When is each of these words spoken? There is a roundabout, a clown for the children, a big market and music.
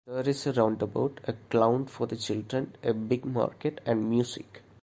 There 0.07 0.27
is 0.27 0.47
a 0.47 0.53
roundabout, 0.53 1.19
a 1.25 1.33
clown 1.33 1.85
for 1.85 2.07
the 2.07 2.15
children, 2.15 2.75
a 2.81 2.91
big 2.91 3.23
market 3.23 3.81
and 3.85 4.09
music. 4.09 4.63